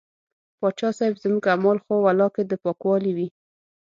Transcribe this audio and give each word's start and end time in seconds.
پاچا 0.59 0.89
صاحب 0.97 1.15
زموږ 1.23 1.43
اعمال 1.53 1.77
خو 1.83 1.93
ولاکه 2.05 2.41
د 2.47 2.53
پاکوالي 2.63 3.11
وي. 3.17 3.27